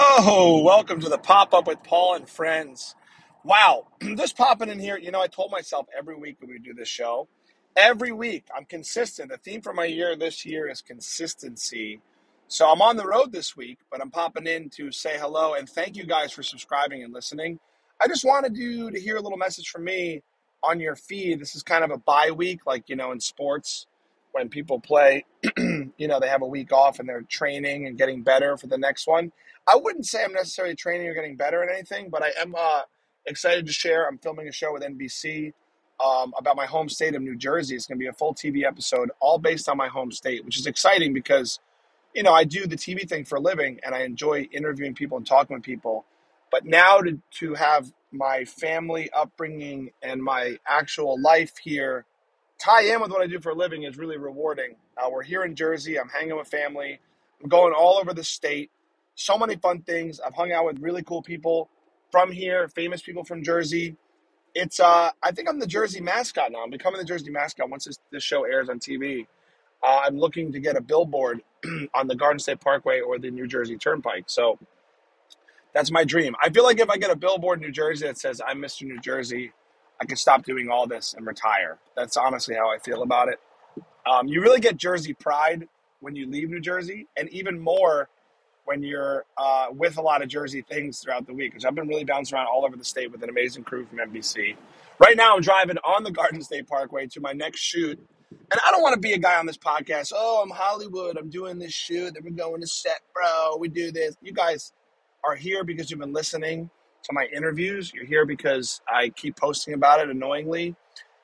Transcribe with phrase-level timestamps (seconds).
[0.00, 2.94] Oh, welcome to the pop up with Paul and friends.
[3.42, 4.96] Wow, just popping in here.
[4.96, 7.26] You know, I told myself every week that we do this show.
[7.76, 9.28] Every week, I'm consistent.
[9.28, 12.00] The theme for my year this year is consistency.
[12.46, 15.68] So I'm on the road this week, but I'm popping in to say hello and
[15.68, 17.58] thank you guys for subscribing and listening.
[18.00, 20.22] I just wanted you to hear a little message from me
[20.62, 21.40] on your feed.
[21.40, 23.87] This is kind of a bye week, like, you know, in sports
[24.32, 25.24] when people play
[25.98, 28.78] you know, they have a week off and they're training and getting better for the
[28.78, 29.32] next one.
[29.70, 32.82] I wouldn't say I'm necessarily training or getting better at anything, but I am uh,
[33.26, 34.06] excited to share.
[34.08, 35.52] I'm filming a show with NBC
[36.04, 37.74] um, about my home state of New Jersey.
[37.74, 40.58] It's going to be a full TV episode, all based on my home state, which
[40.58, 41.58] is exciting because,
[42.14, 45.16] you know, I do the TV thing for a living and I enjoy interviewing people
[45.18, 46.06] and talking with people.
[46.50, 52.06] But now to, to have my family upbringing and my actual life here
[52.68, 54.76] tie in with what I do for a living is really rewarding.
[54.96, 55.98] Uh, we're here in Jersey.
[55.98, 57.00] I'm hanging with family.
[57.42, 58.70] I'm going all over the state.
[59.14, 60.20] So many fun things.
[60.20, 61.68] I've hung out with really cool people
[62.12, 63.96] from here, famous people from Jersey.
[64.54, 66.62] It's uh, I think I'm the Jersey mascot now.
[66.62, 69.26] I'm becoming the Jersey mascot once this, this show airs on TV.
[69.82, 71.42] Uh, I'm looking to get a billboard
[71.94, 74.24] on the Garden State Parkway or the New Jersey Turnpike.
[74.26, 74.58] So
[75.72, 76.34] that's my dream.
[76.42, 78.82] I feel like if I get a billboard in New Jersey that says I'm Mr.
[78.82, 79.52] New Jersey,
[80.00, 81.78] I could stop doing all this and retire.
[81.96, 83.40] That's honestly how I feel about it.
[84.06, 85.68] Um, you really get Jersey pride
[86.00, 88.08] when you leave New Jersey, and even more
[88.64, 91.52] when you're uh, with a lot of Jersey things throughout the week.
[91.52, 93.98] Because I've been really bouncing around all over the state with an amazing crew from
[93.98, 94.56] NBC.
[95.00, 97.98] Right now, I'm driving on the Garden State Parkway to my next shoot.
[98.30, 100.12] And I don't want to be a guy on this podcast.
[100.14, 101.16] Oh, I'm Hollywood.
[101.16, 102.14] I'm doing this shoot.
[102.14, 103.56] Then we're going to set, bro.
[103.58, 104.16] We do this.
[104.22, 104.72] You guys
[105.24, 106.70] are here because you've been listening
[107.04, 107.92] to my interviews.
[107.94, 110.76] You're here because I keep posting about it annoyingly.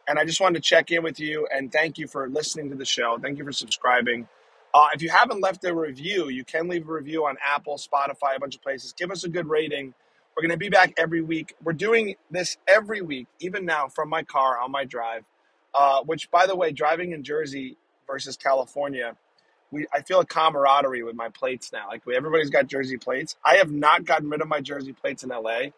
[0.09, 2.77] And I just wanted to check in with you and thank you for listening to
[2.77, 3.19] the show.
[3.23, 4.29] Thank you for subscribing.
[4.75, 8.37] Uh, if you haven't left a review, you can leave a review on Apple, Spotify,
[8.37, 8.93] a bunch of places.
[8.93, 9.95] Give us a good rating.
[10.37, 11.55] We're going to be back every week.
[11.65, 15.25] We're doing this every week, even now from my car on my drive.
[15.75, 19.17] Uh, which, by the way, driving in Jersey versus California,
[19.75, 21.89] we I feel a camaraderie with my plates now.
[21.89, 23.37] Like everybody's got Jersey plates.
[23.45, 25.71] I have not gotten rid of my Jersey plates in LA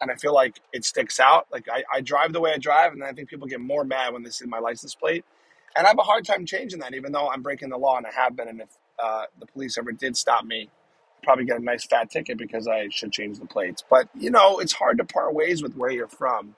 [0.00, 1.46] and I feel like it sticks out.
[1.50, 4.12] Like I, I drive the way I drive, and I think people get more mad
[4.12, 5.24] when they see my license plate,
[5.76, 8.06] and I have a hard time changing that, even though I'm breaking the law and
[8.06, 8.48] I have been.
[8.48, 8.68] And if
[9.02, 10.62] uh, the police ever did stop me,
[11.18, 13.82] I'd probably get a nice fat ticket because I should change the plates.
[13.88, 16.54] But you know, it's hard to part ways with where you're from.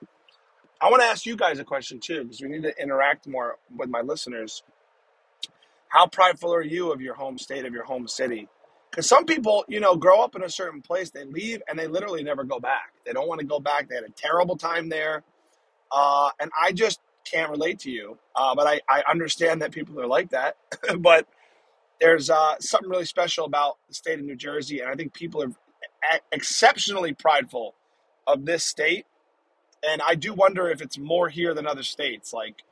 [0.79, 3.57] I want to ask you guys a question too, because we need to interact more
[3.75, 4.63] with my listeners.
[5.91, 8.47] How prideful are you of your home state, of your home city?
[8.91, 11.87] Because some people, you know, grow up in a certain place, they leave and they
[11.87, 12.93] literally never go back.
[13.05, 13.89] They don't want to go back.
[13.89, 15.23] They had a terrible time there.
[15.91, 18.17] Uh, and I just can't relate to you.
[18.35, 20.57] Uh, but I, I understand that people are like that.
[20.99, 21.27] but
[22.01, 24.81] there's uh, something really special about the state of New Jersey.
[24.81, 25.51] And I think people are
[26.31, 27.75] exceptionally prideful
[28.27, 29.05] of this state.
[29.87, 32.33] And I do wonder if it's more here than other states.
[32.33, 32.63] Like,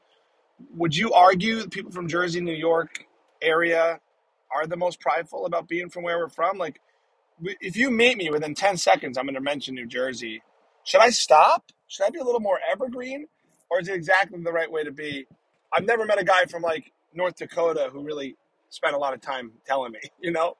[0.75, 3.05] would you argue people from Jersey, New York
[3.41, 3.99] area
[4.53, 6.57] are the most prideful about being from where we're from.
[6.57, 6.79] Like,
[7.41, 10.41] if you meet me within 10 seconds, I'm going to mention New Jersey.
[10.83, 11.71] Should I stop?
[11.87, 13.27] Should I be a little more evergreen?
[13.69, 15.27] Or is it exactly the right way to be?
[15.71, 18.35] I've never met a guy from like North Dakota who really
[18.69, 20.55] spent a lot of time telling me, you know?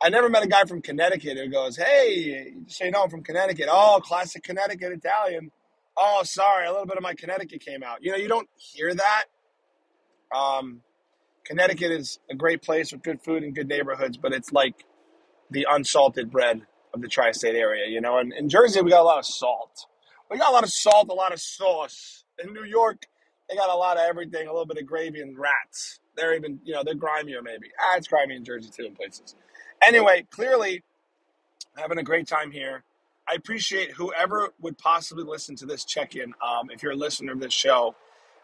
[0.00, 3.24] I never met a guy from Connecticut who goes, Hey, so you know I'm from
[3.24, 3.66] Connecticut.
[3.68, 5.50] Oh, classic Connecticut Italian.
[5.96, 7.98] Oh, sorry, a little bit of my Connecticut came out.
[8.00, 9.24] You know, you don't hear that.
[10.32, 10.82] Um,
[11.48, 14.84] Connecticut is a great place with good food and good neighborhoods, but it's like
[15.50, 18.18] the unsalted bread of the tri-state area, you know.
[18.18, 19.86] And in Jersey, we got a lot of salt.
[20.30, 22.24] We got a lot of salt, a lot of sauce.
[22.38, 23.06] In New York,
[23.48, 26.00] they got a lot of everything, a little bit of gravy and rats.
[26.16, 27.68] They're even, you know, they're grimier maybe.
[27.80, 29.34] Ah, it's grimy in Jersey too in places.
[29.82, 30.82] Anyway, clearly
[31.78, 32.84] having a great time here.
[33.26, 36.34] I appreciate whoever would possibly listen to this check-in.
[36.46, 37.94] Um, if you're a listener of this show,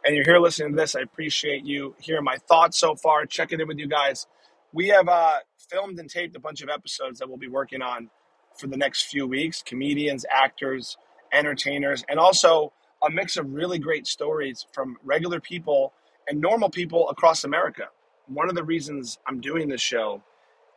[0.05, 3.61] and you're here listening to this, I appreciate you hearing my thoughts so far, checking
[3.61, 4.27] in with you guys.
[4.73, 5.39] We have uh,
[5.71, 8.11] filmed and taped a bunch of episodes that we'll be working on
[8.59, 10.97] for the next few weeks comedians, actors,
[11.33, 12.73] entertainers, and also
[13.06, 15.93] a mix of really great stories from regular people
[16.29, 17.85] and normal people across America.
[18.27, 20.23] One of the reasons I'm doing this show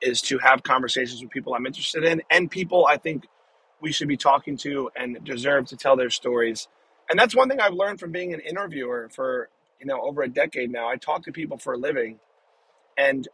[0.02, 3.26] is to have conversations with people I'm interested in and people I think
[3.82, 6.68] we should be talking to and deserve to tell their stories
[7.10, 9.50] and that's one thing I've learned from being an interviewer for
[9.80, 10.88] you know over a decade now.
[10.88, 12.20] I talk to people for a living,
[12.98, 13.28] and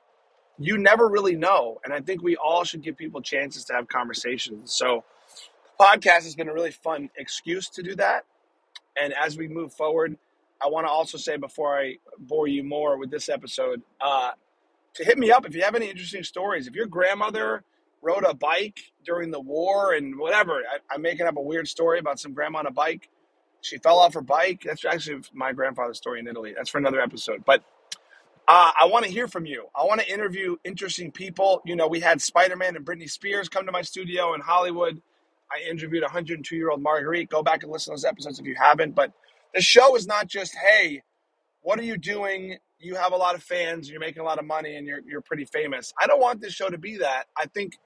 [0.59, 1.79] you never really know.
[1.83, 4.73] And I think we all should give people chances to have conversations.
[4.73, 5.03] So,
[5.79, 8.25] podcast has been a really fun excuse to do that.
[9.01, 10.17] And as we move forward,
[10.61, 14.31] I want to also say before I bore you more with this episode, uh,
[14.93, 16.67] to hit me up if you have any interesting stories.
[16.67, 17.63] If your grandmother
[18.03, 20.57] rode a bike during the war and whatever.
[20.57, 23.09] I, I'm making up a weird story about some grandma on a bike.
[23.63, 24.63] She fell off her bike.
[24.65, 26.53] That's actually my grandfather's story in Italy.
[26.55, 27.45] That's for another episode.
[27.45, 27.63] But
[28.47, 29.67] uh, I want to hear from you.
[29.73, 31.61] I want to interview interesting people.
[31.65, 35.01] You know, we had Spider Man and Britney Spears come to my studio in Hollywood.
[35.49, 37.29] I interviewed 102 year old Marguerite.
[37.29, 38.95] Go back and listen to those episodes if you haven't.
[38.95, 39.13] But
[39.53, 41.03] the show is not just, hey,
[41.61, 42.57] what are you doing?
[42.79, 45.21] You have a lot of fans, you're making a lot of money, and you're, you're
[45.21, 45.93] pretty famous.
[45.97, 47.27] I don't want this show to be that.
[47.37, 47.77] I think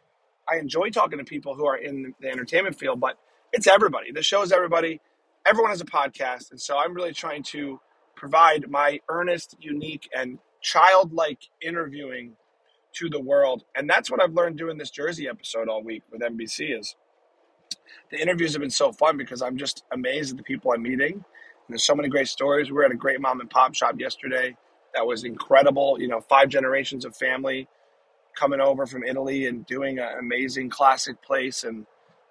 [0.49, 3.17] I enjoy talking to people who are in the entertainment field, but
[3.53, 4.11] it's everybody.
[4.11, 5.01] The show is everybody.
[5.47, 6.51] Everyone has a podcast.
[6.51, 7.79] And so I'm really trying to
[8.15, 12.33] provide my earnest, unique, and childlike interviewing
[12.93, 13.63] to the world.
[13.75, 16.95] And that's what I've learned doing this Jersey episode all week with NBC is
[18.11, 21.13] the interviews have been so fun because I'm just amazed at the people I'm meeting.
[21.13, 21.23] And
[21.69, 22.69] there's so many great stories.
[22.69, 24.57] We were at a great mom and pop shop yesterday.
[24.95, 25.97] That was incredible.
[25.99, 27.69] You know, five generations of family
[28.35, 31.63] coming over from Italy and doing an amazing classic place.
[31.63, 31.85] And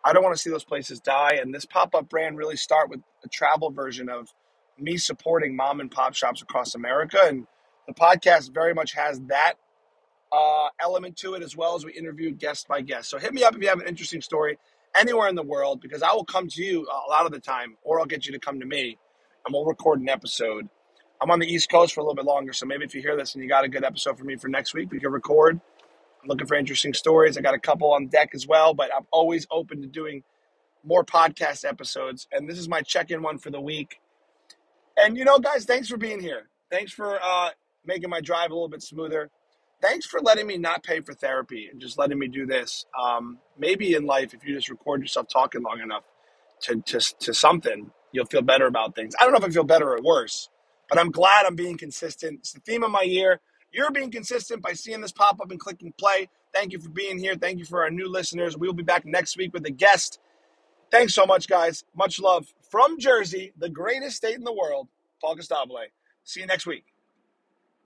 [0.06, 1.40] I don't want to see those places die.
[1.42, 4.28] And this pop up brand really start with a travel version of
[4.78, 7.18] me supporting mom and pop shops across America.
[7.24, 7.48] And
[7.88, 9.54] the podcast very much has that
[10.32, 13.10] uh, element to it as well as we interviewed guest by guest.
[13.10, 14.58] So hit me up if you have an interesting story
[14.96, 17.76] anywhere in the world because I will come to you a lot of the time,
[17.82, 18.96] or I'll get you to come to me
[19.44, 20.68] and we'll record an episode.
[21.20, 23.16] I'm on the East Coast for a little bit longer, so maybe if you hear
[23.16, 25.60] this and you got a good episode for me for next week, we can record.
[26.26, 27.38] I'm looking for interesting stories.
[27.38, 30.24] I got a couple on deck as well, but I'm always open to doing
[30.84, 32.26] more podcast episodes.
[32.32, 34.00] And this is my check in one for the week.
[34.96, 36.48] And you know, guys, thanks for being here.
[36.68, 37.50] Thanks for uh,
[37.84, 39.30] making my drive a little bit smoother.
[39.80, 42.86] Thanks for letting me not pay for therapy and just letting me do this.
[43.00, 46.02] Um, maybe in life, if you just record yourself talking long enough
[46.62, 49.14] to, to, to something, you'll feel better about things.
[49.20, 50.48] I don't know if I feel better or worse,
[50.88, 52.40] but I'm glad I'm being consistent.
[52.40, 53.40] It's the theme of my year.
[53.72, 56.28] You're being consistent by seeing this pop up and clicking play.
[56.54, 57.34] Thank you for being here.
[57.34, 58.56] Thank you for our new listeners.
[58.56, 60.18] We will be back next week with a guest.
[60.90, 61.84] Thanks so much, guys.
[61.94, 64.88] Much love from Jersey, the greatest state in the world,
[65.20, 65.86] Paul Costabile.
[66.24, 66.84] See you next week.